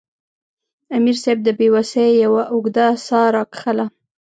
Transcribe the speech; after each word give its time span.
امیر 0.95 1.17
صېب 1.23 1.37
د 1.43 1.49
بې 1.57 1.67
وسۍ 1.73 2.09
یوه 2.23 2.43
اوږده 2.53 2.85
ساه 3.07 3.27
راښکله 3.35 3.85